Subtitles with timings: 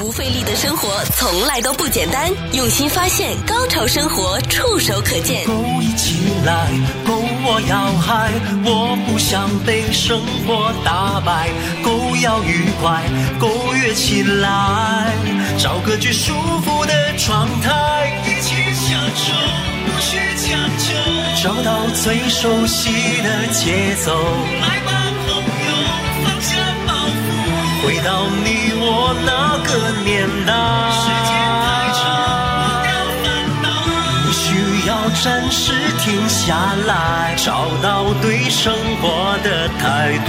[0.00, 5.44] 不费力的生活从来都不简单，用心发现，高潮生活触手可见。
[5.44, 6.68] 勾一起来，
[7.06, 7.12] 勾
[7.44, 8.32] 我要嗨，
[8.64, 11.50] 我不想被生活打败，
[11.84, 13.02] 勾要愉快，
[13.38, 15.12] 勾跃起来，
[15.58, 16.32] 找个最舒
[16.64, 19.34] 服的状态，一起享受，
[19.84, 20.94] 不需强求，
[21.42, 22.90] 找到最熟悉
[23.20, 24.16] 的节奏，
[24.62, 24.99] 来吧，
[28.44, 29.70] 你我那个
[30.04, 30.50] 年代。
[30.92, 31.30] 时间
[31.64, 31.66] 太
[31.98, 32.00] 长，
[32.82, 33.24] 不要烦
[33.62, 33.66] 恼，
[34.26, 34.40] 你需
[34.88, 34.90] 要
[35.22, 36.38] 暂时停下
[36.86, 37.48] 来，找
[37.82, 40.28] 到对生活的态度。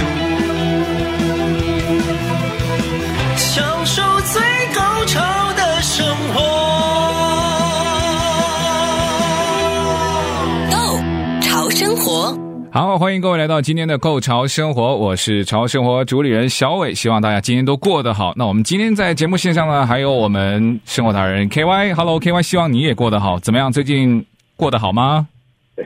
[11.74, 12.36] 生活
[12.74, 18.32] 好，欢迎各位来到今天的《Go 潮生活》，我是潮生活主理人小伟，希望大家今天都过得好。
[18.34, 23.70] 那我们今天在节目线上呢，还有我们生活达人 KY，Hello KY，希望你也过得好，怎么样？
[23.70, 24.24] 最近
[24.56, 25.28] 过得好吗？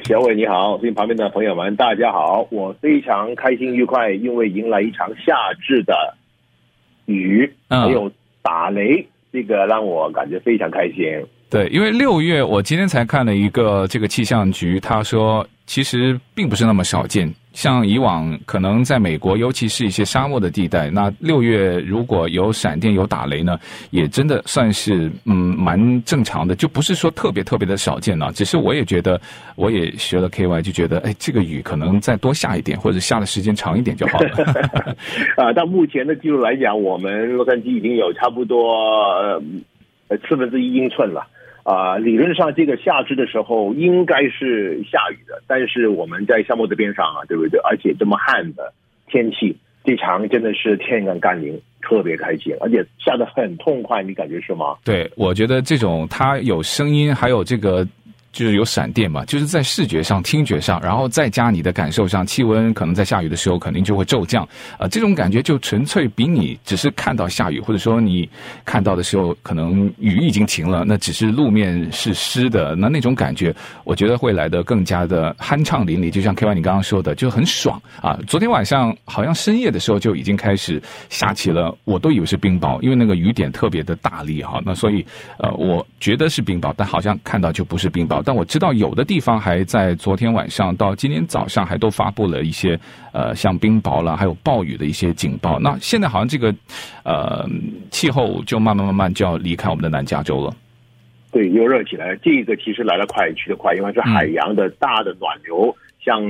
[0.04, 5.92] 小伟你好，最近旁边的朋友们大家好，我非常开心愉快，因为迎来一场夏至的
[7.06, 8.08] 雨，嗯、还有
[8.42, 11.04] 打雷，这个让我感觉非常开心。
[11.50, 15.44] 对，因为六月我今天才看了一个这个气象局，他说。
[15.66, 23.58] 其实并不是那么少见，像以往可能在美国，尤其是一些沙漠的地带，那六月如果有闪电有打雷呢，
[23.90, 28.30] 也真的算是嗯蛮正常的，就不是说特别特别的少见了。
[28.32, 29.20] 只是我也觉得，
[29.56, 34.94] 我也学了 KY，就觉得哎，这个雨可能再多下一点，或者下的时间长一点就好了。
[35.36, 38.72] 啊，到目前的记录来讲，我们洛杉矶已经有差不多
[40.08, 41.26] 呃四分之一英寸了。
[41.66, 47.58] 啊、理论上这个夏至的时候应该是下雨的，但是我们在沙漠的边上啊，对不对？
[47.64, 48.72] 而且这么旱的
[49.08, 54.76] 天气，这场真的是天降甘霖，特别开心，而且下得很痛快，你感觉是吗？
[54.84, 57.84] 对，我觉得这种它有声音，还有这个。
[58.36, 64.44] 就是有闪电嘛，就是在视觉上、听觉上，然后再加你的感受上，气温可能在下雨的时候肯定就会骤降，
[64.74, 68.28] 啊、呃，这种感觉就纯粹比你只是看到下雨，或者说你
[68.62, 78.18] 看到的时候可能雨已经停了，那只是路面是湿的，那那种感觉，我觉得会来得更加的酣畅淋漓，就像 KY 你刚刚说的，就很爽啊。
[78.26, 80.78] 昨天晚上好像深夜的时候就已经开始
[81.08, 85.02] 下起了，我都以为是冰雹，因为那个雨点特别的大力哈，那所以
[85.38, 88.22] 呃，我觉得是冰雹，但好像看到就不是冰雹。
[88.26, 92.76] 但我知道有的地方还在昨天晚上到今天早上还都发布了一些
[93.12, 95.60] 呃像冰雹啦，还有暴雨的一些警报。
[95.60, 96.52] 那现在好像这个
[97.04, 97.48] 呃
[97.92, 100.52] 气候就慢慢慢慢就要离开我们的南加州了。
[101.30, 102.16] 对，又热起来了。
[102.16, 105.72] 这个其实来得快去得快，因为是海洋的大的暖流
[106.04, 106.20] 向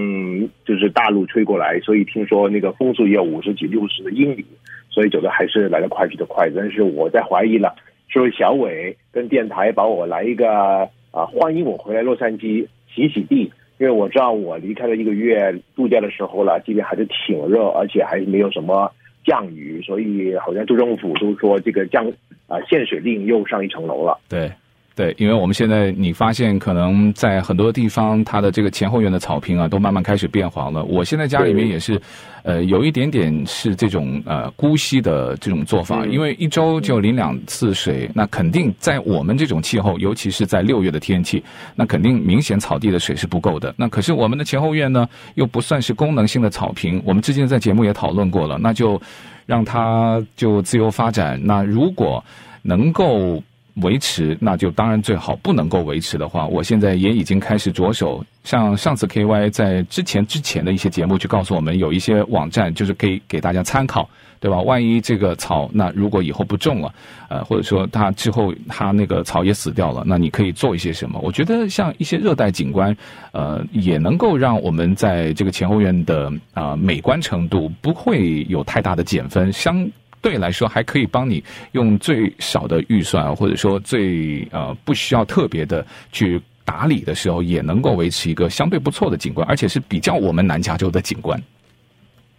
[0.67, 4.45] 就是大陆吹过来，所以听说那个风速也有五十几、六十的英里，
[4.91, 6.51] 所以走的还是来得快去得快。
[6.55, 7.75] 但是我在怀疑了，
[8.09, 10.87] 是不是小伟跟电台把我来一个。
[11.11, 18.93] 啊，欢迎我回来洛杉矶洗洗地，因为我知道我离开了一个月度假的时候了，这边还是挺热，而且还没有什么
[19.25, 22.07] 降雨，所以好像州政府都说这个降
[22.47, 24.19] 啊限水令又上一层楼了。
[24.29, 24.51] 对。
[24.97, 30.83] 对，因为我们现在你发现可能在很多地方，它的这个前后院的草坪啊，都慢慢开始变黄了。
[30.85, 32.01] 我现在家里面也是，
[32.45, 43.75] 呃，有一点点是这种呃姑息的这种做法，因为一周就淋两次水，那肯定在我们这种气候，尤其是在六月的天气，那肯定明显草地的水是不够的。
[43.77, 48.99] 那可是我们的前后院呢，又不算是功能性的草坪，我们之前在节目也讨论过了，那就
[49.45, 51.39] 让它就自由发展。
[51.45, 52.25] 那如果
[52.63, 53.43] 能够。
[53.83, 58.25] 维持那就当然最好，不能够维持的话，我现在也已经开始着手。
[58.43, 64.61] 像上次 KY 在之前之前的一些节目，就告诉我们有一些网站，就是可以给大家参考，对吧？
[64.61, 66.95] 万一这个草，那如果以后不种了，
[67.29, 71.19] 呃，或者说它之后它那个草也死掉了，那你可以做一些什么？
[71.23, 72.97] 我觉得像一些热带景观，
[73.33, 79.53] 呃，也能够让我们在这个前后院的啊、呃、美观程度不会有太大的减分。
[79.53, 79.91] 相
[80.27, 91.41] 对来说，还可以帮你用最少的预算，或者说最呃不需要特别的去打理的时候，也能够维持一个相对不错的景观，而且是比较我们南加州的景观。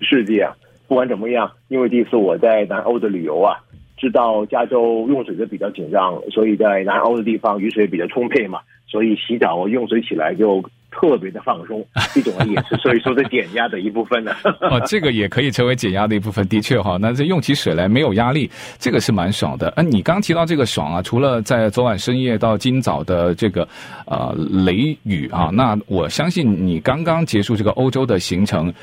[0.01, 0.53] 是这样，
[0.85, 3.55] 不管怎么样，因为这次我在南欧的旅游啊，
[3.95, 10.61] 知道加州用水就比较紧张，所以在南欧的地方雨水比较充沛嘛，所以洗澡用水起来就。
[10.91, 14.33] 特别的放松， 这种也是所以说的减压的一部分呢。
[14.71, 16.97] 哦，这个也可以成为减压的一部分，的确哈。
[16.99, 18.49] 那这用起水来没有压力，
[18.79, 19.71] 这个是蛮爽的。
[19.75, 23.67] 嗯、啊，你刚提到这个爽啊，除了在昨晚深夜到今早的这个
[24.05, 24.35] 呃
[24.65, 28.73] 雷雨啊，那我相信你刚刚结束这个欧洲的行程，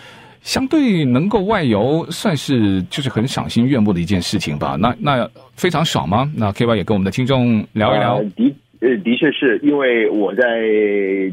[0.42, 4.76] 相对能够外游，算是就是很赏心悦目的一件事情吧。
[4.78, 6.30] 那那非常爽吗？
[6.36, 8.16] 那 KY 也跟我们的听众聊一聊。
[8.16, 8.54] 呃、的
[8.84, 10.60] 呃，的确是因为我在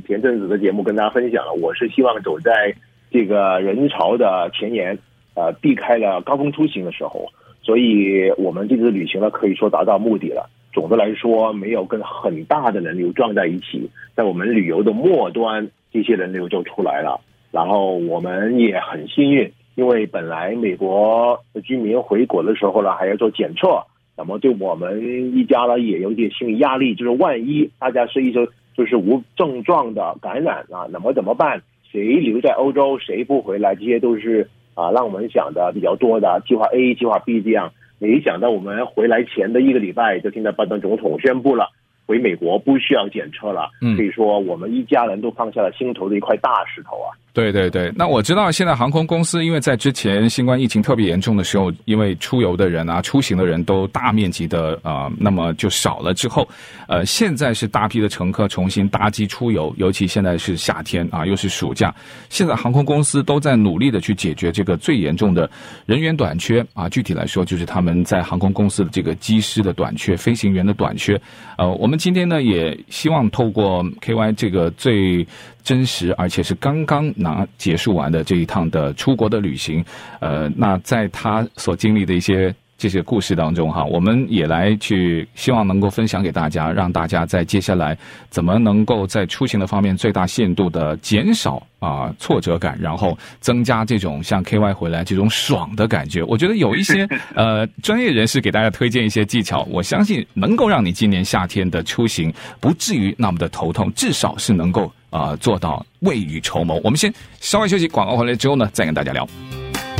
[0.08, 2.74] 前阵子的节目跟大家分享了，我是希望走在
[3.12, 4.98] 这个人潮的前沿，
[5.36, 7.28] 呃，避开了高峰出行的时候，
[7.62, 10.50] 所以我们这次旅行呢，可以说达到目的了。
[10.72, 17.20] 总的来说，没有跟很大的人流撞在一起，在我们旅游的末端，这些人流就出来了。
[17.52, 23.84] 然后我们也很幸运，因为本来美国的居民回国的时候呢，还要做检测，
[24.18, 31.62] 那么对我们一家呢也有点心理压力，就是万一大家是一种就是无症状的感染啊，那么怎么办？
[31.92, 33.76] 谁留在欧洲，谁不回来？
[33.76, 37.72] 这些都是啊让我们想的比较多的计划 A、计划 B 这样。
[38.00, 41.70] 没想到我们回来前的一个礼拜，就听到拜登总统宣布了。
[42.08, 47.14] 回美国不需要检测了，嗯，可以说我们一家人都放下了心头的一块大石头啊。
[47.34, 56.46] 对对对，那我知道现在航空公司，因为在之前新冠疫情特别严重的时候，因为出游的人啊、出行的人都大面积的啊、那么就少了之后，
[56.90, 61.96] 呃，现在是大批的乘客重新搭机出游，尤其现在是夏天啊，又是暑假，
[62.28, 65.50] 现在航空公司都在努力的去解决这个最严重的
[65.86, 66.90] 人员短缺啊。
[66.90, 71.20] 具体来说，就是他们在航空公司的这个机师的短缺、飞行员的短缺。
[71.58, 75.26] 呃，我们今天呢也希望透过 KY 这个最
[75.64, 79.84] 真实而且是刚刚拿结束完的这一趟的出国的旅行，
[80.20, 87.98] 呃，那在他所经历的一些这些故事当中哈，我们也来去希望能够分享给大家，让大家在接下来
[88.30, 91.62] 怎么能够在出行的方面最大限度的减少。
[91.82, 96.22] 啊，挫折感，然后增加这种像 KY 回来这种爽的感觉。
[96.26, 106.82] 我觉得有一些呃专业人士给大家推荐一些技巧，我相信能够让你今年夏天的出行不至于那么的头痛，至少是能够啊、呃、做到未雨绸缪。
[106.84, 109.24] 我们先稍微休息，广告回来之后呢，再跟大家聊。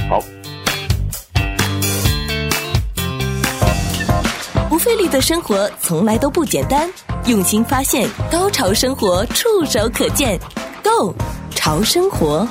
[0.10, 0.20] 好，
[4.68, 6.92] 不费力的生活从来都不简单，
[7.28, 10.40] 用心发现，高潮生活触手可见
[10.84, 11.14] ，Go。
[11.54, 12.48] 潮生活。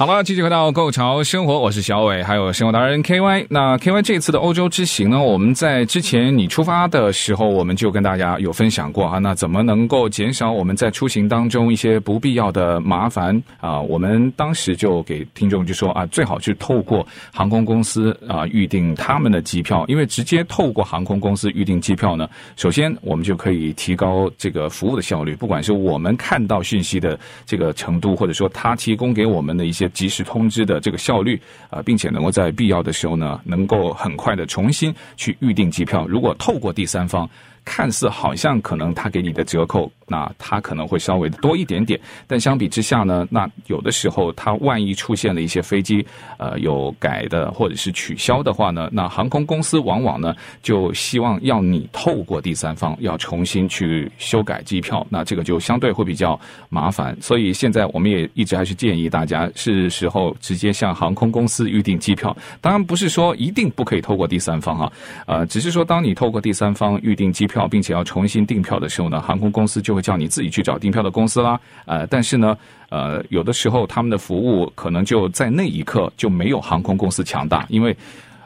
[0.00, 3.44] 好了，继续回到《购潮生活》，我是小伟，还有生活达人 KY。
[3.50, 9.18] 那 KY 这次的欧洲之行呢，我们在之前你出发的时候，我们就跟大家有分享过啊。
[9.18, 13.78] 那怎么能够减少我们在出行当中一些不必要的麻烦啊？
[13.78, 22.26] 我们当时就给听众就说啊，最好去透过航空公司啊预订他们的机票，因为直接透过航空公司预订机票呢，
[22.56, 29.89] 首先我们就可以提高这个服务的效率，不管是我们看到讯息的这个程度，或者说他提供给我们的一些。
[29.90, 36.06] 及时通知的这个效率啊，并且能够在必要的时候呢，能够很快的重新去预定机票。
[36.08, 37.28] 如果透过第三方，
[37.64, 46.04] 看似好像可能他给你的折扣，那他可能会稍微的多一点点，但相比之下呢，那有的时候他万一出现了一些飞机
[46.38, 57.16] 呃有改的或者是取消的话呢，那航空公司往往呢就希望要你透过第三方要重新去修改机票，那这个就相对会比较麻烦。
[57.20, 62.36] 所以现在我们也一直还是建议大家是时候直接向航空公司预订机票。
[62.60, 64.92] 当然不是说一定不可以透过第三方啊，
[65.26, 67.68] 呃，只是说当你透过第三方预订机票。
[67.68, 71.60] 并且要重新订票的时候呢，航空公司就会叫你自己去找订票的公司啦。
[71.84, 72.56] 呃，但是呢，
[72.88, 77.96] 呃，有的时候他们的服务可能就在那一刻就没有航空公司强大，因为。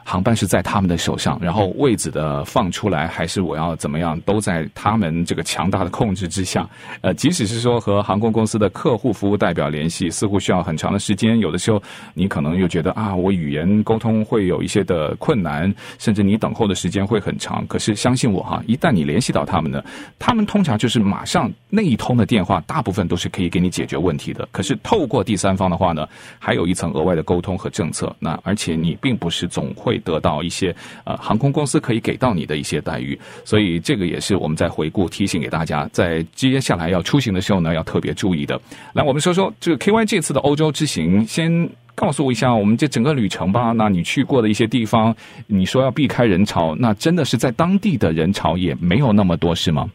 [0.04, 6.68] 航班是在他们的手上，然后位置的放出来还是我要怎么样，都在他们这个强大的控制之下。
[7.00, 11.38] 呃，即使是说和航空公司的客户服务代表联系，似乎需要很长的时间。
[11.38, 11.82] 有的时候
[12.12, 17.66] 你可能又觉得啊，我语言沟通会有一些的困难，甚至你等候的时间会很长。
[17.66, 19.82] 可是相信我哈，一旦你联系到他们呢，
[20.18, 24.46] 他们通常就是马上那一通的电话，大部分都是可以给你解决问题的。
[24.52, 26.06] 可是透过第三方的话呢，
[26.38, 28.14] 还有一层额外的沟通和政策。
[28.18, 29.93] 那而且你并不是总会。
[29.94, 30.74] 会得到一些
[31.04, 38.60] 呃航空公司可以给到你的一些待遇，所以这个也是我们在回顾提醒给大家，在接下来要出行的时候呢，要特别注意的。
[38.92, 43.72] 来，我们说说这个 KY 这次的欧洲之行，先告诉我一下我们这整个旅程吧。
[43.72, 45.14] 那你去过的一些地方，
[45.46, 49.88] 你说要避开人潮，那真的是在当地的人潮也没有那么多，是吗？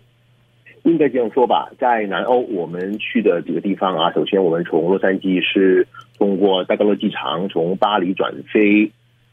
[0.83, 5.85] 应该这样说吧，在南欧我们去的几个地方啊，首先我们从洛杉矶是
[6.17, 8.89] 通过戴高乐机场，从巴黎转飞。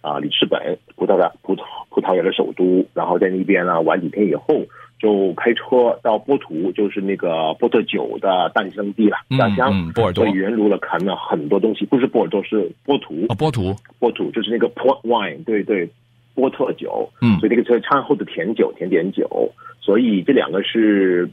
[0.06, 4.64] 啊，里斯本，葡萄牙，葡萄葡萄牙的首都，然后在那边呢玩几天以后，
[5.00, 9.92] 就开车到波图，就是那个波特酒的诞生地了，家乡、嗯嗯。
[9.94, 10.24] 波尔多。
[10.24, 13.22] 所以沿路了看了很多东西，不是波尔多，是波图。
[13.22, 15.90] 啊、哦，波图，波图就是那个 port wine，对对，
[16.36, 17.10] 波特酒。
[17.20, 17.40] 嗯。
[17.40, 19.50] 所以这个车餐后的甜酒，甜点酒。
[19.80, 21.28] 所以这两个是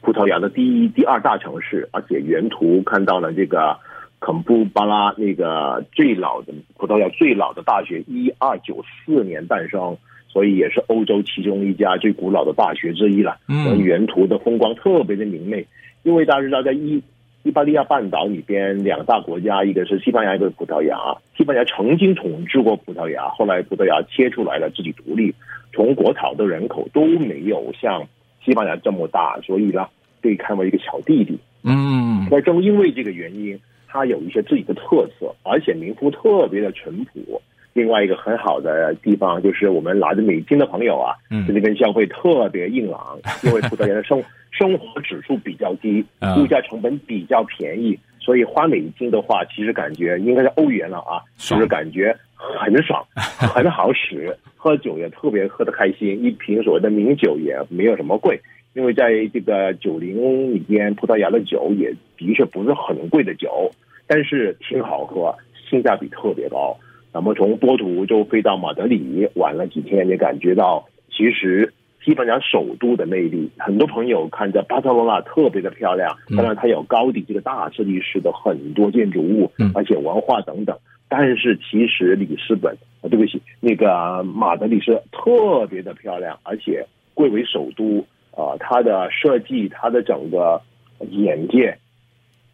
[0.00, 3.78] 葡萄牙的第一、第二大城市，而且沿途看到了这个。
[4.20, 9.96] 肯布巴拉那个最老的葡萄牙最老的大学，一二九四年诞生，
[10.26, 13.38] 所以也是欧洲其中一家最古老的大学之一了。
[13.48, 15.64] 嗯，沿途的风光特别的明媚，
[16.02, 17.00] 因为大家知道在伊
[17.44, 20.98] 伊巴利亚半岛里边两大国家，一个是西班牙，一个是葡萄牙。
[21.36, 25.32] 西班牙曾经统治过葡萄牙，后来葡萄牙切出来了自己独立，
[25.72, 28.04] 从国草的人口都没有像
[28.44, 29.86] 西班牙这么大，所以呢，
[30.20, 31.38] 被看为一个小弟弟。
[31.62, 33.56] 嗯，那正因为这个原因。
[33.88, 37.40] 它有一些自己的特色，而且民夫特别的淳朴。
[37.74, 46.04] 另外一个很好的地方就是我们拿着美金的朋友啊，嗯，在那边消费特别硬朗， 因为葡萄牙的生生活指数比较低，
[46.38, 58.40] 物价成本比较便宜，所以花美金的话，其实感觉应该是欧元了啊，就是感觉很爽， 很好使，喝酒也特别喝得开心，一瓶所谓的名酒也没有什么贵。
[58.78, 63.68] 因为在这个酒龄里边，葡萄牙的酒也的确不是很贵的酒，
[64.06, 65.34] 但是挺好喝，
[65.68, 66.78] 性价比特别高。
[67.12, 73.50] 那么从波图就飞到马德里玩了几天，也感觉到其实西班牙首都的魅力。
[73.58, 80.78] 很多朋友看着巴塞罗那特别的漂亮，当然它有高迪这个大设计师的很多建筑物，而且文化等等。
[81.08, 88.06] 但是其实里斯本啊，对不起，那个马德里是特别的漂亮，而且贵为首都。
[88.38, 90.62] 啊，它的设计，它的整个
[91.10, 91.76] 眼界，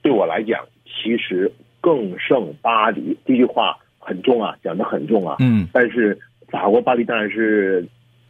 [0.01, 3.19] 对我来讲，其实更胜巴黎。
[3.27, 5.37] 这句话很重啊，讲的很重啊。
[5.41, 5.69] 嗯。
[5.75, 7.87] 但是法国巴黎当然是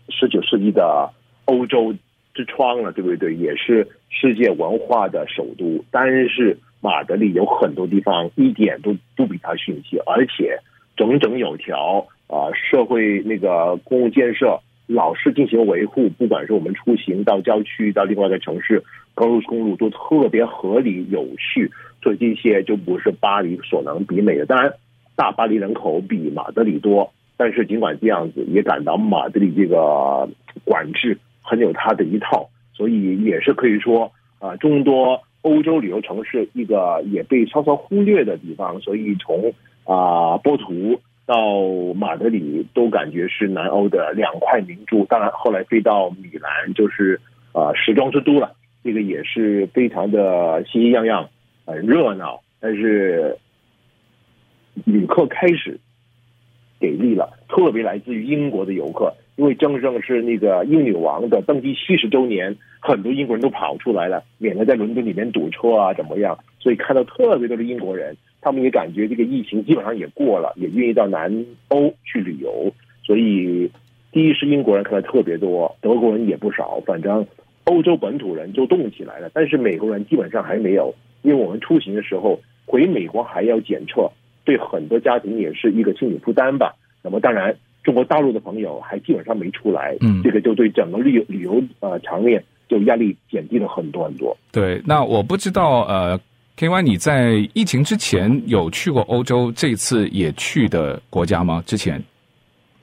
[0.09, 1.09] 十九世纪的
[1.45, 1.95] 欧洲
[2.35, 3.33] 之窗了，对不对？
[3.37, 5.85] 也是世界文化的首都。
[5.93, 10.59] 但是马德里有很多地方一点都不比它逊色，而且
[10.97, 14.59] 整整有条啊，社会那个公共建设。
[14.87, 21.71] 老是进行维护，不管是我们出行到郊区到另外一个城市，高速公路都特别合理有序，
[22.03, 24.45] 所以这些就不是巴黎所能比美的。
[24.45, 24.75] 当然，
[25.17, 30.29] 大巴黎人口比马德里多，但是尽管这样子，也感到马德里这个
[30.65, 38.79] 管制很有它的一套，所以也是可以说啊，众多欧洲旅游城市一个也被稍稍忽略的地方。
[38.81, 41.01] 所以从啊波图。
[41.27, 41.59] 到
[41.95, 47.19] 马德里都感觉是南欧的两块明珠，当然后来飞到米兰就是
[47.53, 51.29] 呃时装之都了，这个也是非常的喜气洋洋，
[51.65, 52.43] 很热闹。
[52.61, 53.39] 但是
[54.85, 55.81] 旅客开始
[56.79, 68.15] 给力了，特别来自于英国的游客，因为正正是那个英女王的登基七十周年，很多英国人都跑出来了，免得在伦敦里面堵车啊怎么样，所以看到特别多的英国人。
[68.45, 72.71] 他们也感觉这个疫情基本上也过了，也愿意到南欧去旅游。
[73.03, 73.71] 所以，
[74.13, 76.79] 第一是英国人看的特别多，德国人也不少。
[76.85, 77.27] 反正
[77.65, 84.13] 欧洲本土人就动起来了，但是美国人基本上还没有，因为我们出行的时候回美国还要检测，
[84.45, 86.75] 对很多家庭也是一个心理负担吧。
[87.03, 94.37] 那么当然，中国大陆的朋友还基本上没出来，嗯，这个就对整个旅游旅游呃场面就压力减低了很多很多。
[94.53, 96.21] 对，那我不知道呃。
[96.57, 101.61] KY，你在疫情之前有去过欧洲，这次也去的国家吗？
[101.67, 101.97] 之前，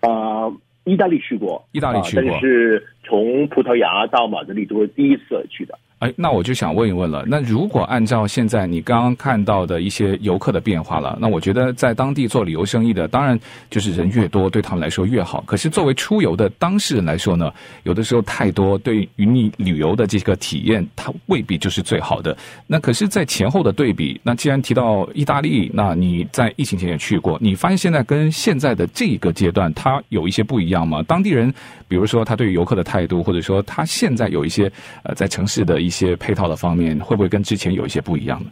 [0.02, 5.80] 啊、呃，意大利去过，意大利去过，但是从葡萄牙到马德里都是第一次去的。
[6.02, 7.24] 哎，那我就想问一问了。
[7.28, 13.40] 那如果按照现在你刚刚看到的一些游客的变化了，那我觉得在当地做旅游生意的，当然
[13.70, 15.44] 就是人越多，对他们来说越好。
[15.46, 17.54] 可是作为出游的当事人来说呢，
[17.84, 22.36] 有的时候太多，对于你旅游的这个体验，它未必就是最好的。
[22.66, 31.04] 那可是，在前后的对比，那既然提到意大利，那你在疫情前也去过，你发现现在跟现在的这个阶段，它有一些不一样吗？
[31.04, 31.54] 当地人，
[31.88, 34.64] 比如说他对于游客的态度，或者说他现在有一些
[35.04, 35.91] 呃，在城市的一。
[35.92, 38.50] 一些配套的方面会不会跟之前有一些不一样呢？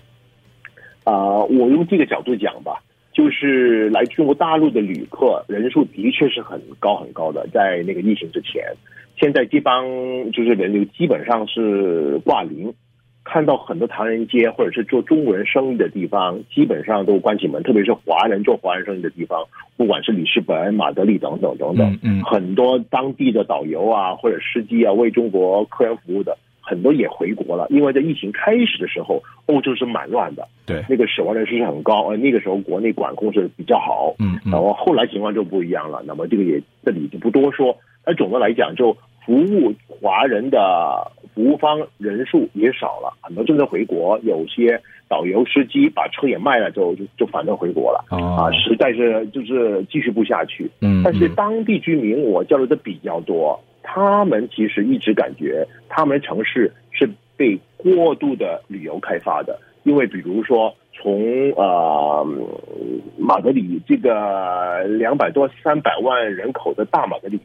[1.05, 8.61] 啊、呃，我用这个角度讲吧，就是来中国大陆的旅客人数的确是很高很高的，在那个疫情之前，
[9.17, 9.85] 现在这帮
[10.33, 12.73] 就是人流基本上是挂零。
[13.23, 19.45] 看到很多唐人街或者是做中国人生意的地方，基本上都关起门，特别是华人做华人生意的地方，
[19.77, 26.35] 不管是里斯本、马德里等等等等，嗯，嗯，很多当地的导游啊或者司机啊为中国客人服务的。
[26.69, 36.03] 很多也回国了，因为在疫情开始的时候，欧洲是蛮乱的，对，那个死亡人数是很高，而那个时候国内管控是比较好，嗯，嗯，然后后来情况就不一样了。
[36.05, 37.75] 那么这个也这里就不多说。
[38.05, 38.95] 那总的来讲，就
[39.25, 50.69] 服务华人的服务方人数也少了，很多正在回国，有些导游司机把车也卖了之后，就就反正回国了，哦、啊，实在是就是继续不下去。
[50.81, 53.59] 嗯，但是当地居民我交流的比较多。
[53.83, 62.27] 他们其实一直感觉，他们的城市是被过度的旅游开发的，因为比如说从呃
[63.17, 67.39] 马德里这个两百多三百万人口的大马德里，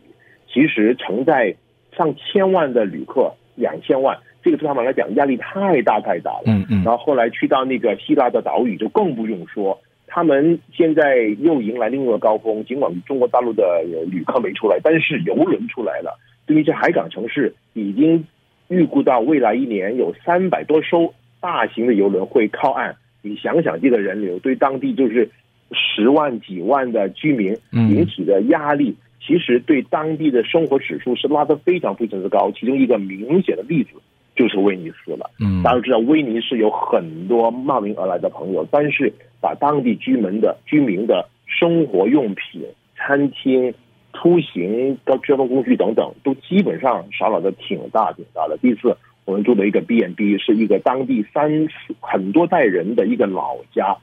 [0.53, 1.55] 其实承载
[1.97, 6.43] 上千万的旅客，两千万，这个对他们来讲压力太大太大了。
[6.47, 6.83] 嗯嗯。
[6.85, 9.79] 然后后来去到那个希腊的岛屿就更不用说，
[10.15, 12.65] 他们现在又迎来另一个高峰。
[12.65, 16.17] 尽管中国大陆的旅客没出来，但是游轮出来了。
[16.47, 18.25] 对于一些海港城市，已经
[18.69, 22.95] 预估到未来一年有三百多艘大型的游轮会靠岸。
[23.23, 25.29] 你想想这个人流，对当地就是
[25.73, 32.53] 十万几万的居民引起的压力，其实对当地的生活指数是拉得非常非常的高。
[32.53, 33.91] 其中一个明显的例子
[34.35, 35.31] 就是威尼斯了。
[35.41, 42.63] 嗯，大家知道威尼斯有很多慕名而来的朋友，但是把当地居民的居民的生活用品、
[42.97, 43.73] 餐厅、
[44.13, 48.57] 出行、交交通工具等等，都基本上少了的挺大挺大的。
[48.59, 48.97] 第一次。
[49.27, 51.67] 我们住的一个 B&B 是一个当地三
[51.99, 53.97] 很多代人的一个老家，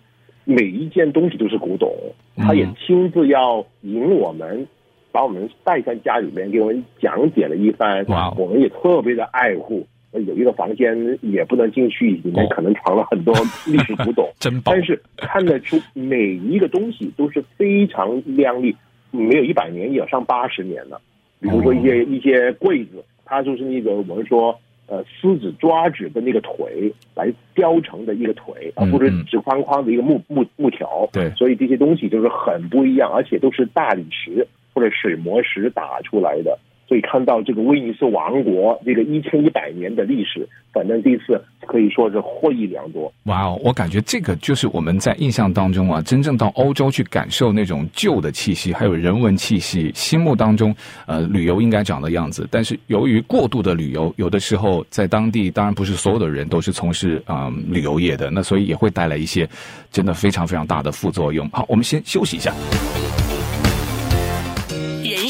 [0.45, 1.93] 每一件东西都是古董，
[2.35, 4.67] 他也亲自要引我们，
[5.11, 8.03] 把我们带上家里面，给我们讲解了一番。
[8.35, 9.85] 我们也特别的爱护。
[10.13, 13.33] 有一个房间也不能进去，里面可能藏了很多
[13.65, 14.75] 历史古董， 真棒。
[14.75, 18.75] 但是看得出每一个东西都是非常亮丽，
[19.11, 21.01] 没有一百年，也有上八十年了。
[21.39, 24.57] 比如说一些一些柜子，它就是那个我们说。
[24.87, 31.07] 呃，狮子抓纸的那个腿来雕成的一个腿，而不是纸框框的一个木木木条。
[31.13, 36.59] 对，所以这些东西就是很不一样，而且都是大理石或者水磨石打出来的。
[36.91, 43.09] 所以看到这个威尼斯王国这个一千一百年的历史，反正这次可以说是获益良多。
[43.27, 52.45] 哇哦，我感觉这个就是我们在印象当中啊，真正到欧洲去感受那种旧的气息，还有人文气息，心目当中呃旅游应该长的样子。
[52.51, 59.47] 但是由于过度的旅游，有的时候在当地当然不是所有的人都是从事啊、旅游业的，那所以也会带来一些
[59.91, 61.49] 真的非常非常大的副作用。
[61.51, 62.53] 好，我们先休息一下。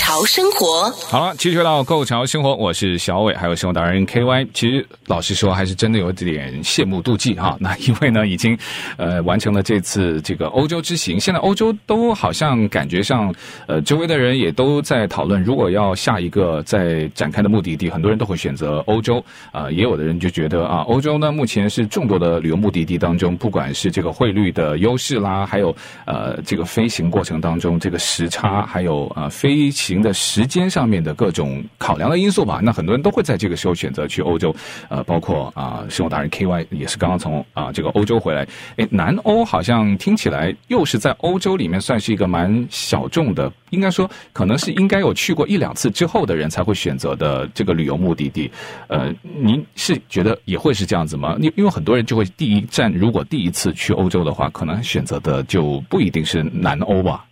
[0.00, 4.46] 潮生活好了，继续回到购潮生活，我是小伟，还有生活达人 K Y。
[4.54, 7.54] 其实老实说，还是真的有点羡慕妒忌哈。
[7.60, 8.58] 那因为呢，已经
[8.96, 13.32] 呃完成了这次这个欧洲之行，现在欧洲都好像感觉上，
[13.66, 19.22] 呃，周围的人也都在讨论，如果要下一个再展开的目的地，很多人都会选择欧洲。
[19.52, 29.89] 啊、呃，也有的人就觉得啊，欧洲呢目前是众多的旅游目的地当中，不管是这个汇率的优势啦，还有呃这个飞行过程当中这个时差，还有呃飞行。
[29.90, 34.54] 行的时间上面的各种考量的因素吧，那很多人都会在这个时候选择去欧洲，
[34.88, 38.46] 呃，包括啊，生活达人 K Y 也是刚刚从啊这个欧洲回来。
[38.76, 48.48] 诶，南欧好像听起来又是在欧洲里面算是一个蛮小众的，应该说可能是应该有去过一两次之后的人才会选择的这个旅游目的地。
[48.86, 51.36] 呃，您是觉得也会是这样子吗？
[51.40, 57.24] 因因为很多人就会第一站，如果第一次去欧洲的话，可能选择的就不一定是南欧吧。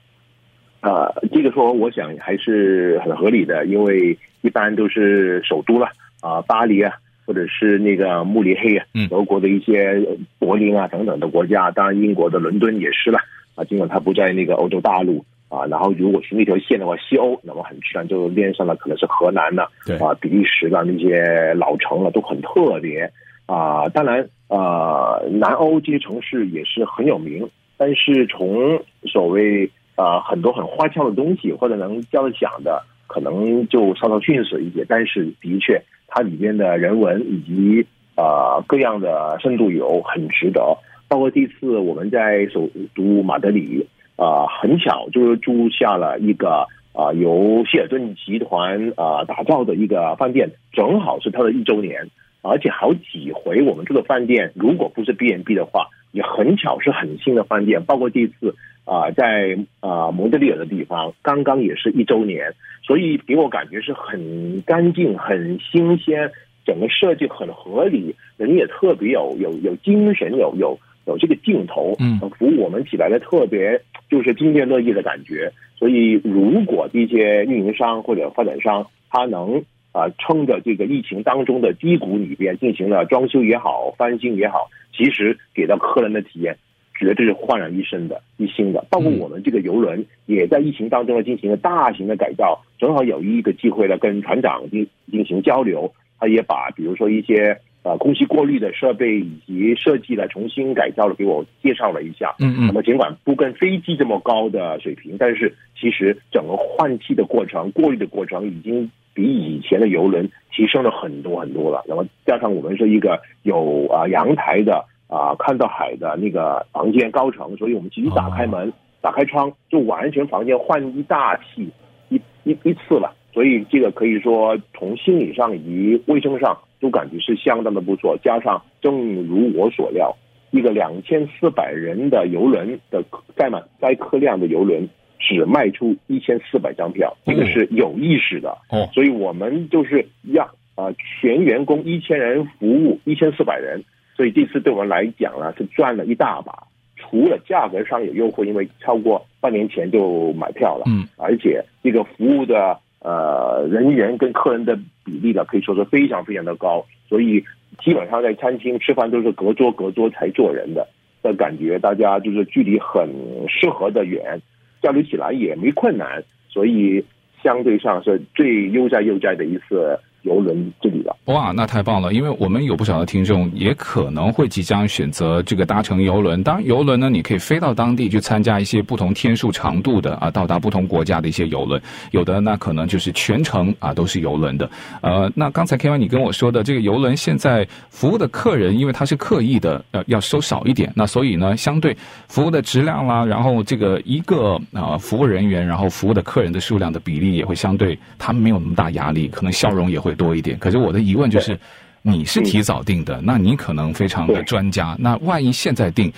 [0.80, 5.86] 啊、呃，这个说我想还是很合理的，因为一般都是首都了
[6.20, 6.92] 啊、呃，巴黎啊，
[7.26, 10.00] 或者是那个慕尼黑啊，德国的一些
[10.38, 13.18] 柏林啊等等的国家，当然英国的伦敦也是了
[13.54, 19.96] 啊，尽管它不在那个欧洲大陆啊，然后如果是那条线的话，西欧那么很自然就连上了，可能是荷兰了，对。
[19.96, 23.10] 啊，比利时的那些老城了都很特别
[23.46, 34.86] 啊，当然啊，南欧这些城市也是很有名，但是从所谓啊、呃，很多很花俏的东西，或者能叫得响的，可能就稍稍逊色一些。
[34.88, 37.84] 但是的确，它里边的人文以及
[38.14, 40.78] 啊、呃、各样的深度游很值得。
[41.08, 52.08] 包括这次我们在首都马德里啊、呃，很巧就是住下了一个啊、呃、由希尔顿集团啊、呃、打造的一个饭店，正好是它的一周年。
[52.40, 57.82] 而且好几回我们住的饭店，如果不是 bnb 的话，也很巧是很新的饭店。
[57.82, 58.54] 包括这次。
[58.88, 66.30] 啊、呃，在啊、呃、蒙特利尔的地方，刚刚也是一周年，所以给我感觉是很干净、很新鲜，
[66.64, 75.52] 整个设计很合理，人也特别有有有精神，有有有这个劲头，嗯，服务我们起来的特别就是津津乐意的感觉。
[75.76, 79.58] 所以，如果这些运营商或者发展商他能
[79.92, 86.56] 啊、呃、撑着这个疫情当中的低谷里边进行了装修也好、翻新也好，其实给到客人的体验。
[86.98, 88.84] 绝对是焕然一新的、一新的。
[88.90, 97.58] 包括我们这个游轮也在疫情当中呢进行了大型的改造，正好有一个机会呢跟船长进进行交流，他也把比如说一些。
[97.84, 102.34] 呃，空气过滤的设备以及设计呢，重新改造了，给我介绍了一下。
[102.40, 102.66] 嗯嗯。
[102.66, 111.82] 那么尽管不跟飞机这么高的水平，但是其实整个换气的过程、过滤的过程，已经比以前的游轮提升了很多很多了。
[111.86, 121.68] 那么加上我们是一个有啊阳台的啊看到海的那个房间高层，所以我们其实打开门、打开窗，就完全房间换一大气
[122.08, 123.12] 一一一次了。
[123.32, 126.56] 所以这个可以说从心理上以及卫生上。
[126.80, 128.94] 都感觉是相当的不错，加上正
[129.26, 130.14] 如我所料，
[130.52, 133.02] 一个两千四百人的游轮的
[133.34, 138.56] 载满载客量的游轮，只卖出一千四百张票，这个是有意识的。
[138.70, 143.82] 哦，所以我们就是让啊、呃、全员工一千人服务一千四百人，
[144.18, 146.52] 所以这次对我们来讲呢是赚了一大把。
[146.96, 152.78] 除了价格上有优惠，因为超过半年前就买票了，嗯，而且这个服务的。
[153.00, 157.44] 呃，人员跟客人的比例呢，可以说是非常非常的高，所以
[157.80, 160.84] 基本上在餐厅吃饭都是隔桌隔桌才坐人的，
[161.22, 163.08] 的感觉，大家就是距离很
[163.48, 164.42] 适合的远，
[164.82, 167.04] 交流起来也没困难，所以
[167.40, 169.96] 相对上是最悠哉悠哉的一次。
[170.28, 172.12] 游轮这里了，哇，那太棒了！
[172.12, 176.42] 因为我们有不少的听众也可能会即将选择这个搭乘游轮。
[176.42, 181.80] 当然，游轮呢，你可以飞到当地去参加一些不同天数长度的啊，到达不同国家的一些游轮。
[182.10, 184.68] 有的那可能就是全程啊都是游轮的。
[185.00, 191.96] 呃，那刚才 KY 你跟我说的这个游轮现在服务的客人，因为他是刻意的呃要收少一点，那所以呢，相对
[192.28, 200.17] 服务的质量啦，然后这个一个啊、呃、服务人员，然后服务的客人的数量的比例也会相对他们没有那么大压力，可能笑容也会。
[200.18, 201.58] 会多一点，可是我的疑问就是，
[202.02, 206.12] 你是提早订的，那你可能非常的专家，那万一现在订，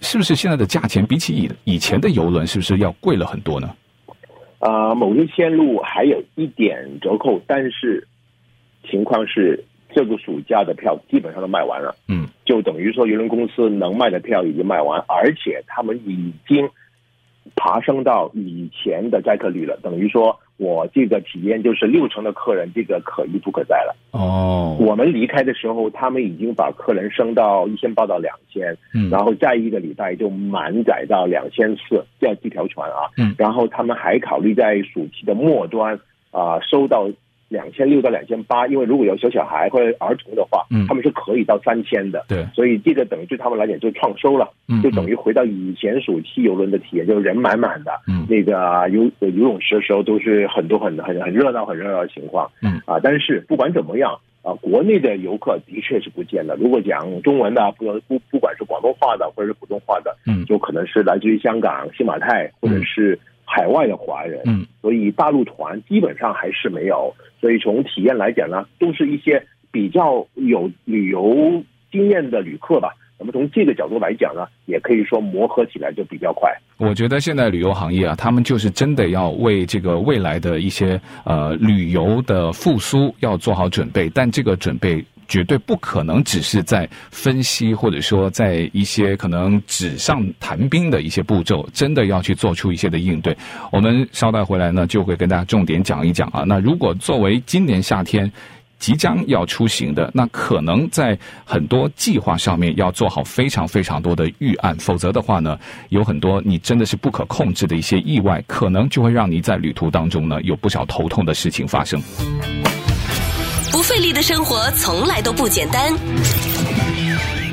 [0.00, 3.70] 是不是现在的价钱比起以以前的游轮是不是要贵了很多呢？
[4.60, 8.08] 呃，某些线路还有一点折扣，但是
[8.90, 9.62] 情况是
[9.94, 16.68] 这个暑假的票基本上都卖完了，嗯，就等于说游轮公司能卖的票已经卖完，而且他们已经
[17.56, 20.38] 爬升到以前的载客率了，等于说。
[20.56, 23.96] 我这个体验就是六成的客人，这个可遇不可再了。
[24.12, 35.96] 哦，我们离开的时候，他们已经把客人升到一千八到两千，嗯，然后再一个礼拜就满载到两千四，这样这条船啊，嗯，然后他们还考虑在暑期的末端
[36.30, 37.10] 啊、呃、收到。
[37.48, 42.24] 两千六到两千八，因为如果有小小孩或者儿童的话，嗯，他们是可以到三千的。
[42.28, 52.80] 对，所以这个等于对他们来讲就创收了，嗯，就等于回到以前暑期游轮的体验，就是人满满的，嗯，那个游游泳池的时候都是很多很很很热闹很热闹的情况，嗯。
[52.86, 56.56] 啊，但是不管怎么样啊，国内的游客的确是不见了。
[56.58, 63.18] 如果讲中文的，不不不管是广东话的或者是普通话的，嗯，就可能是来自于香港、新马泰或者是。
[63.54, 69.40] 海外的华人，嗯，所以大陆团基本上还是没有，所以从体验来讲呢，都是一些
[69.70, 71.62] 比较有旅游
[71.92, 72.88] 经验的旅客吧。
[73.16, 76.50] 那么从这个角度来讲呢，也可以说磨合起来就比较快。
[76.78, 85.04] 我觉得现在旅游行业啊，他们就是真的要为这个未来的一些呃旅游的复苏要做好准备，但这个准备。
[85.34, 93.36] 绝对不可能只是在分析，或者说在一些可能纸上谈兵的一些步骤，真的要去做出一些的应对。
[93.72, 96.44] 我们稍待回来呢，就会跟大家重点讲一讲啊。
[96.46, 98.30] 那如果作为今年夏天
[98.78, 112.00] 即将要出行的，那可能在很多计划上面要做好非常非常多的预案，否则的话呢，有很多你真的是不可控制的一些意外，可能就会让你在旅途当中呢有不少头痛的事情发生。
[113.74, 115.92] 不费力的生活从来都不简单，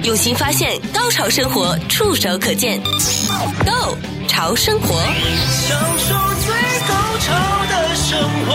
[0.04, 2.80] 用心发现，高潮生活触手可见
[3.66, 5.02] Go 潮生活，
[5.50, 6.14] 享受
[6.46, 6.54] 最
[6.88, 7.34] 高潮
[7.72, 8.54] 的生活。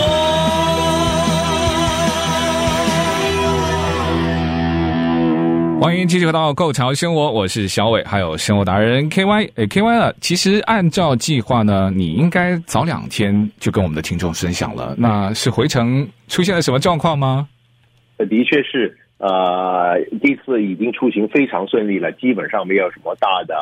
[5.81, 9.51] 欢迎继续回到 Go 潮生活，我是小伟，还有生活达人 KY。
[9.55, 14.95] 诶，KY 了，其实按照计划呢，你应该早两天就跟我们的听众分享了。
[14.97, 17.45] 那是回程出现了什么状况吗？
[18.25, 23.55] 的确是，呃，这次已经出行非常顺利了，基本上没有什么大的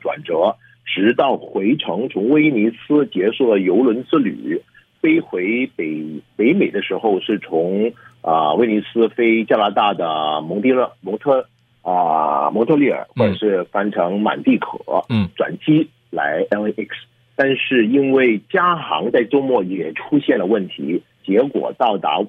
[0.00, 0.56] 转折。
[0.84, 4.60] 直到回程从威尼斯结束了游轮之旅，
[5.00, 7.92] 飞回北北美的时候，是从
[8.22, 11.46] 啊、呃、威尼斯飞加拿大的蒙迪勒蒙特
[11.82, 16.88] 啊、呃、蒙特利尔，或者是翻成满地可，嗯，转机来 LAX，
[17.36, 22.20] 但是因为加航在周末也出现了问题，结果到达。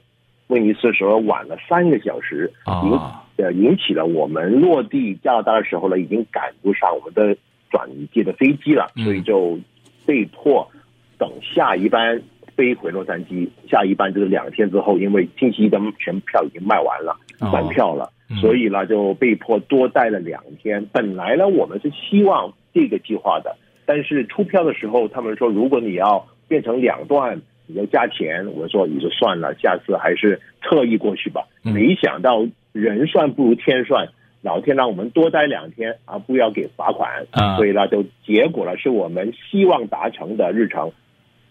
[0.51, 2.51] 威尼斯的时候晚了三个小时，
[2.83, 2.99] 引
[3.37, 7.35] 呃引起了我们落地加拿大的时候呢，已经赶不上我们的
[7.69, 9.57] 转接的飞机了，所以就
[10.05, 10.69] 被迫
[11.17, 12.21] 等下一班
[12.55, 13.47] 飞回洛杉矶。
[13.69, 18.11] 下一班就是两天之后，因为星期一的全票已经卖完了，满票了，
[18.41, 20.85] 所以呢就被迫多待了两天。
[20.91, 28.45] 本来呢我们是希望这个计划的，但是出票的时候他们说，如果你要变成两段，你要加钱。
[28.53, 31.47] 我说你就算了，下次还是特意过去吧。
[31.63, 34.07] 没想到人算不如天算。
[34.43, 40.91] 老天让我们多待两天，而不要给罚款，啊、所以呢，就结果呢，是我们希望达成的日程，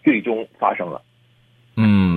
[0.03, 1.01] 最终发生了。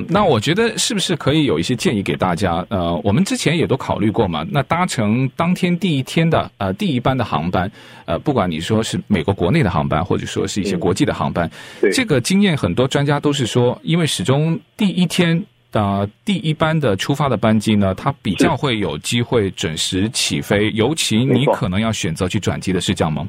[0.05, 2.65] 嗯，那我觉得是不是可以有一些建议给大家？
[2.69, 4.47] 呃，我们之前也都考虑过嘛。
[4.51, 7.71] 那搭乘当天第一天的呃第一班的航班，
[8.07, 11.51] 呃，不管你说是美国国内的航班，或者说是一些国际的航班，
[11.83, 15.45] 嗯、这个经验很多专家都是说，因为始终第一天。
[15.75, 23.29] 的第一班的出发的班机呢，它比较会有机会准时起飞，尤其你可能要选择去转机的是这样吗？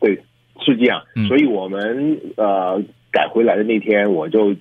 [0.00, 0.12] 对，
[0.66, 1.00] 是这样。
[1.14, 2.82] 嗯、所以我们呃
[3.12, 4.52] 改回来的那天，我就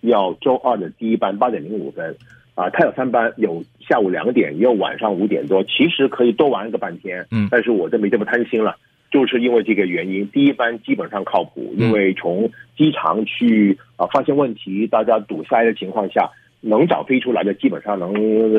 [0.00, 2.16] 要周二的第一班八点零五分
[2.54, 7.26] 啊，它有三班，有下午两点，也有晚上五点多，其实可以多玩一个半天。
[7.30, 8.76] 嗯，但是我就没这么贪心了，
[9.10, 16.30] 就是因为这个原因，第一班基本上靠谱，因为从机场去啊发现问题，大家堵塞的情况下。
[16.62, 18.12] 能早飞出来的，基本上能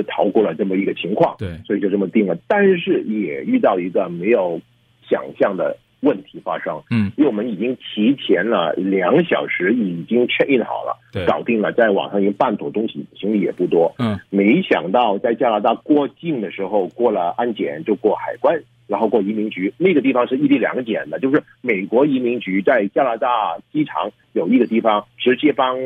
[0.06, 2.36] 逃过了这么一个情况，对，所以就这么定了。
[2.48, 4.60] 但是也遇到一个没有
[5.08, 18.62] 想象的问题发生，嗯，因为我们已经提前了两小时，已经 check in 好了，对，搞定了，在网上已经办妥东西，行李也不多，嗯，没想到在加拿大过境的时候过了安检就过海关。
[18.88, 25.78] 然后过移民局，那个地方是异地两检的，就是美国移民局在加拿大机场有一个地方，直接帮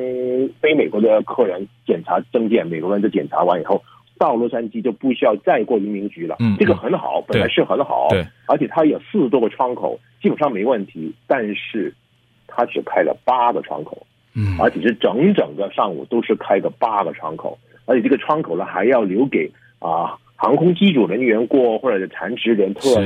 [0.60, 3.84] 非美国的客人检查证件，美国人就检查完以后，
[4.18, 6.36] 到洛杉矶就不需要再过移民局了。
[6.40, 11.94] 嗯，这个很好，本来是很好，对，而且它有四十多个窗口，基本上没问题，但是
[12.48, 20.18] 它只开了八个窗口，嗯，而且是整整个上午都是开个八个窗口，而且这个窗口呢还要留给啊。
[20.38, 23.02] 航空机组人员过，或者是残值人特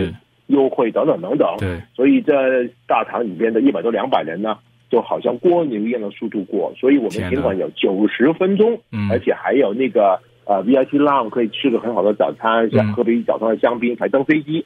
[0.48, 4.58] 优惠等等等等，对，所以这大堂里边的一百多两百人呢，
[4.90, 8.76] 就好像蜗牛一样的速度过，所以我们尽管有九十分钟，
[9.12, 10.20] 而且还有那个
[10.50, 14.66] 呃 VIP lounge 可以吃个很好的早餐，像喝杯早上的香槟才登飞机，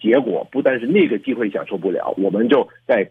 [0.00, 3.10] 结果不但是那个机会享受不了，我们就在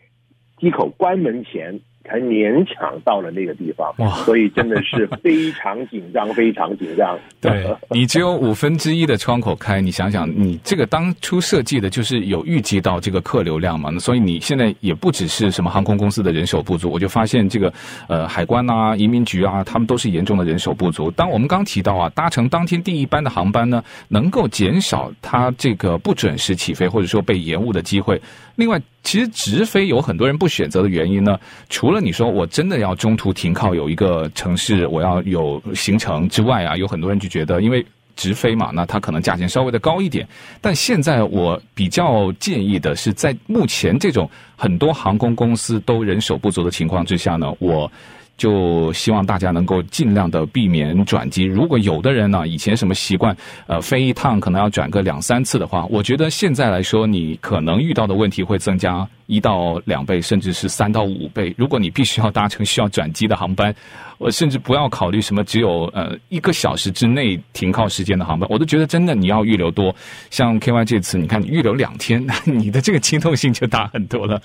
[0.58, 1.82] 机口关门前。
[2.06, 4.10] 才勉强到了那个地方，哇！
[4.26, 7.18] 所以真的是非常紧张， 非常紧张。
[7.40, 13.90] 对，你只有五分之一的窗口开，你想想，你这个当初设计的就是有预计到这个客流量嘛？
[13.90, 17.74] 那所以你现在也不只是什么航空公司的人手不足，我就发现这个
[18.08, 21.10] 呃海关啊、移民局啊，他们都是严重的人手不足。
[21.12, 28.22] 当我们刚提到啊，搭乘当天第一班的航班呢，能够减少它这个不准时起飞或者说被延误的机会。
[28.56, 31.40] 另外，其实直飞有很多人不选择的原因呢，
[31.70, 37.86] 除了你说我真的要中途停靠有一个城市，我要有行程之外啊，有很多人就觉得，因为
[38.16, 40.28] 直飞嘛，那它可能价钱稍微的高一点。
[40.62, 47.92] 但现在我比较建议的是，在目前这种很多航空公司都人手不足的情况之下呢，我。
[48.38, 51.44] 就希望大家能够尽量的避免转机。
[51.44, 53.36] 如果有的人呢，以前什么习惯，
[53.68, 61.54] 呃，飞一趟可能要转个两三次的话，我觉得现在来说，你可能遇到的问题会增加一到两倍，甚至是三到五倍。
[61.58, 63.74] 如果你必须要搭乘需要转机的航班，
[64.18, 69.94] 我甚至不要考虑什么只有呃一个小时之内停靠时间的航班，我都觉得真的你要预留多。
[70.30, 74.42] 像 KY 这次，你看你预留两天， 你的这个机动性就大很多了。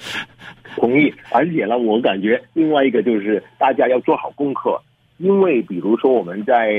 [0.77, 4.81] 同意，而且呢，我感觉另外一个就是大家要做好功课，
[5.19, 6.73] 因为比如说我们在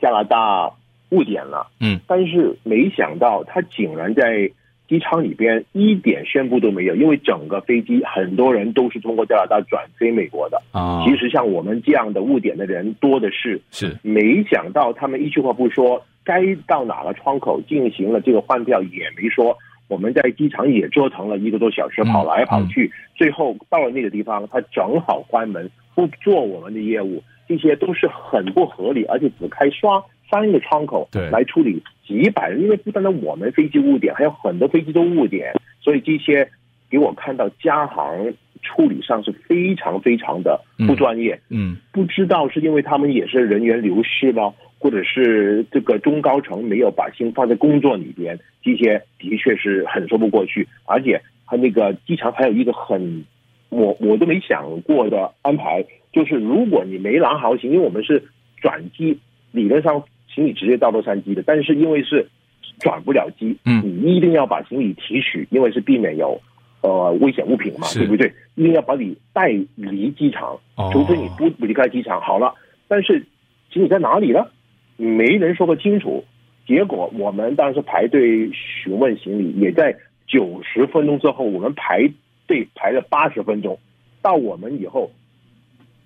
[0.00, 0.70] 加拿大
[1.10, 4.50] 误点了，嗯，但是没想到他竟然在
[4.88, 11.04] 机舱里边一点宣布都没有，因为整个飞机很多人都是通过加拿大转飞美国的啊。
[11.04, 19.56] 其实像我们这样的误点的人多的是，是没想到他们一句话不说，该到哪个窗口进行了这个换票也没说。
[19.88, 36.48] 我们在机场也折腾了一个多小时，跑来跑去，最后到了那个地方，他正好关门，不做我们的业务，这些都是很不合理，而且只开双三个窗口来处理几百人，因为不单单我们飞机误点，还有很多飞机都误点，所以这些
[36.90, 41.40] 给我看到加航处理上是非常非常的不专业。
[41.48, 44.52] 嗯，不知道是因为他们也是人员流失吗？
[44.78, 50.66] 或者是这个中高层没有把心放在工作里边，这些的确是很说不过去。
[50.84, 53.24] 而且他那个机场还有一个很
[53.70, 58.22] 我我都没想过的安排，就是如果你没拿好行，因为我们是
[58.60, 59.18] 转机，
[59.52, 62.28] 理论上行李直接到洛杉矶的，但是因为是
[62.78, 66.40] 转不了机，嗯，你一定要把行李提取，因为是避免有
[66.82, 68.32] 呃危险物品嘛，对不对？
[68.54, 70.58] 一定要把你带离机场，
[70.92, 72.20] 除非你不离开机场。
[72.20, 72.54] 好了，
[72.86, 73.26] 但是
[73.70, 74.46] 行李在哪里呢？
[74.98, 76.22] 没人说个清楚。
[76.66, 82.06] 结果我们当时排队询问行李，也在九十分钟之后，我们排
[82.46, 83.78] 队排了八十分钟，
[84.20, 85.10] 到我们以后，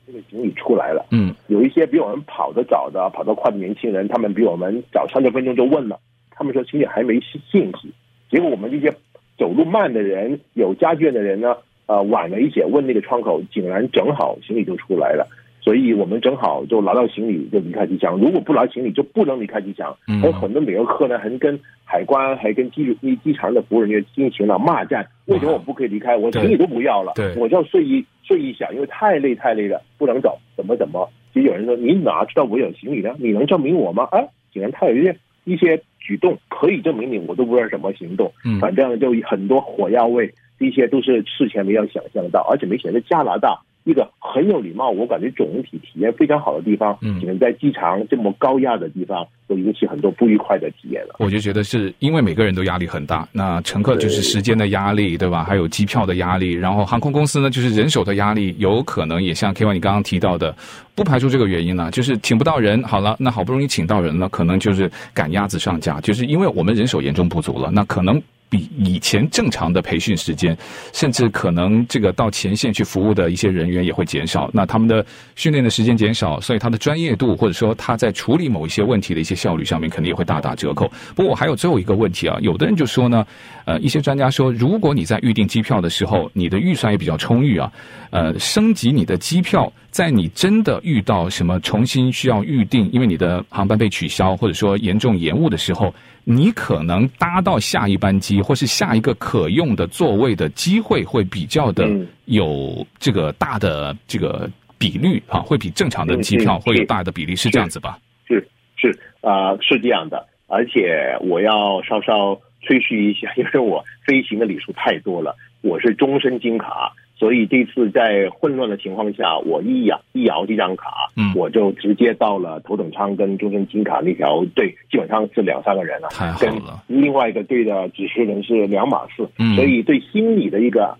[0.06, 1.04] 这个行李出来了。
[1.10, 5.98] 嗯，有一些比我们跑得早的、跑得快的年轻人，他们比我们早三十分钟就问了，
[6.30, 7.18] 他们说行李还没
[7.50, 7.92] 信息。
[8.30, 8.94] 结果我们这些
[9.36, 15.26] 走路慢的人、有家眷的人呢，呃，晚了一些问那个窗口，竟然正好行李就出来了。
[15.62, 19.96] 所以我们正好就拿到行李就离开机场，如果不拿行李就不能离开机场。
[20.20, 25.06] 还有很多旅游客呢，还跟海关还跟机机场的服务人员进行了骂战。
[25.26, 26.16] 为什么我不可以离开？
[26.16, 30.36] 我行李都不要了，我就要睡一睡一下，因为太累太累了，不能走。
[30.56, 31.08] 怎么怎么？
[31.32, 33.14] 其实有人说，你哪知道我有行李呢？
[33.18, 34.08] 你能证明我吗？
[34.10, 34.18] 啊，
[34.52, 38.32] 竟然他有一些一些举动可以证明你，我都不知道什么行动。
[38.60, 43.60] 反正就很多火药味，这些都是事前没有想象到，而且没想到加拿大。
[43.84, 51.16] 一个很有礼貌，我感觉总体体验非常好的地方，嗯，只能在机场这么高压的地方，都引起很多不愉快的体验了。
[51.18, 55.42] 我就觉得是因为每个人都压力很大，那乘客就是时间的压力，对，对吧？
[55.42, 60.54] 还有机票的压力，然后航空公司呢就是人手的压力，有可能也像 KY 你刚刚提到的，
[60.94, 62.82] 不排除这个原因呢，就是请不到人。
[62.84, 68.22] 好了，那好不容易请到人了，可能就是赶鸭子上架，就是因为我们人手严重不足了，那可能。
[68.52, 70.54] 比以前正常的培训时间，
[70.92, 75.02] 甚至可能这个到前线去服务的一些人员也会减少，那他们的
[75.36, 80.86] 训练的时间减少，所以他的专业度或者说他在处理某一些问题的一些效率上面，肯定也会大打折扣。
[81.14, 83.26] 不过我还有最后一个问题啊，有的人就说呢，
[83.64, 87.72] 呃，一些专家说，如果你在预订机票的时候，你的预算也比较充裕啊，
[88.10, 95.94] 呃，升级你的机票，在你真的遇到什么重新需要预定，因为你的航班被取消或者说严重延误的时候。
[96.24, 101.84] 你可能搭到下一班机，或是下一个可用的座位的机会会比较的
[102.26, 107.98] 有这个大的这个比率啊，会比正常的机票会有大的比例，是这样子吧？
[108.28, 110.24] 是是啊、呃，是这样的。
[110.46, 116.92] 而且我要稍稍吹嘘一下，因为我飞行的里数太多了，我是终身金卡。
[117.22, 126.08] 所以这次在混乱的情况下，我一摇一摇这张卡，嗯，我就直接到了头等舱跟终身金卡那条队，基本上是两三个人了。
[126.10, 126.82] 太好了。
[126.88, 130.98] 跟另外一个队的指挥人是两码事，嗯，所以对心理的一个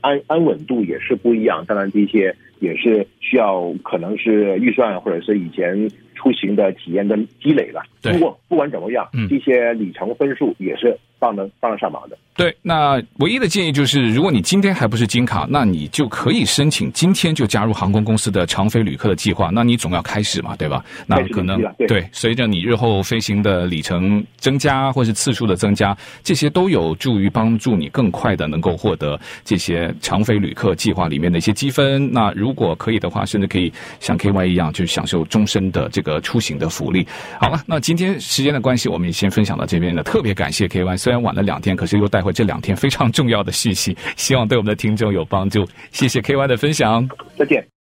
[0.00, 1.64] 安安稳度也是不一样。
[1.66, 7.82] 当然这些也是需要可能是预算或者是以前出行的体验的积累了。
[8.00, 8.12] 对。
[8.12, 12.16] 不过不管怎么样，嗯，这些里程分数也是帮得帮得上忙的。
[12.36, 19.50] 对，那唯一的建议就是，如果你今天还不是金卡，那你就可以申请今天就加入航空公司的长飞旅客的计划。
[19.52, 20.84] 那你总要开始嘛，对吧？
[21.06, 32.12] 那可能对，对，随着你日后飞行的里程增加，或是次数的增加，这些都有助于帮助你更快的能够获得这些长飞旅客计划里面的一些积分。
[32.12, 37.06] 那如果可以的话，甚至可以像 KY 一样，就享受终身的这个出行的福利。
[37.40, 40.02] 好了，那今天时间的关系，我们也先分享到这边了。
[40.02, 42.24] 特别感谢 KY，虽然晚了两天，可是又带。
[42.24, 45.62] 回这两天非常重要的信息，希望对我们的听众有帮助。
[45.92, 47.73] 谢谢 KY 的分享，再见。